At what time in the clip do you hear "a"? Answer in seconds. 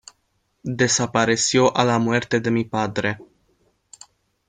1.77-1.85